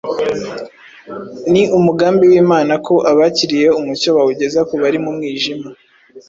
[1.51, 5.67] Ni umugambi w’Imana ko abakiriye umucyo bawugeza ku bari mu mwijima.